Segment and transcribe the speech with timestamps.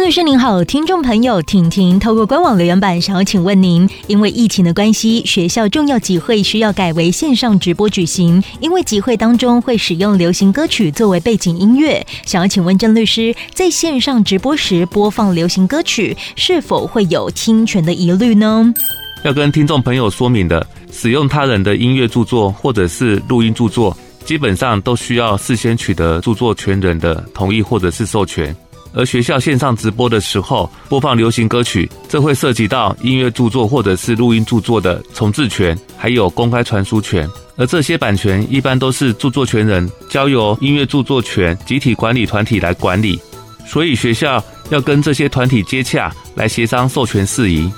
[0.00, 18.72] 律师您好，听众朋友婷婷透过官网留言板想要请问您，因为疫情的关系，学校重要集会需要改为线上直播举行，因为集会当中会使用流行歌曲作为背景音乐，想要请问郑律师，在线上直播时播放流行歌曲，是否会有侵权的疑虑呢？
[19.22, 28.56] 要跟听众朋友说明的，使用他人的音乐著作或者是录音著作，基本上都需要事先取得著作权人的同意或者是授权。
[28.92, 37.28] 而学校线上直播的时候播放流行歌曲，这会涉及到音乐著作或者是录音著作的重制权，还有公开传输权。
[37.56, 43.20] 而这些版权一般都是著作权人交由音乐著作权集体管理团体来管理，
[43.66, 47.70] 所以学校要跟这些团体接洽来协商授权事宜。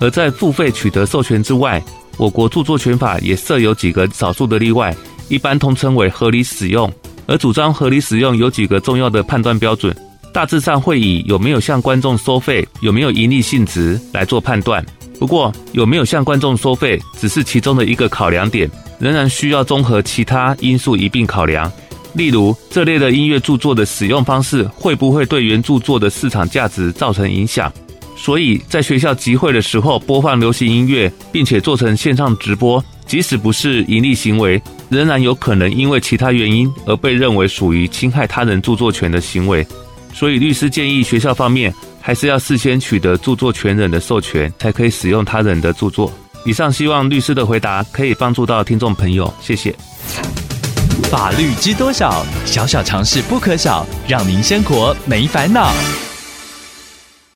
[0.00, 1.82] 而在付费取得授权之外，
[2.16, 4.94] 我国著作权法也设有几个少数的例外，
[5.28, 6.92] 一般通称为合理使用。
[7.26, 9.94] 而主张合理使用有几个重要的判断标准，
[10.32, 14.84] 大致上会以有没有向观众收费、有没有营利性质来做判断。
[15.18, 18.70] 不过，有没有向观众收费只是其中的一个考量点，
[19.00, 21.70] 仍然需要综合其他因素一并考量。
[22.14, 27.72] 例如，这类的音乐著作的使用方式会不会对原著作的市场价值造成影响？
[28.16, 39.66] 所以在学校集会的时候播放流行音乐，并且做成线上直播，即使不是营利行为，仍然有可能因为其他原因而被认为属于侵害他人著作权的行为。
[40.12, 46.12] 所以律师建议学校方面还是要事先取得著作权人的授权，才可以使用他人的著作。
[46.44, 49.74] 以上希望律师的回答可以帮助到听众朋友，谢谢。
[51.10, 52.24] 法律知多少？
[52.44, 55.72] 小小常识不可少，让您生活没烦恼。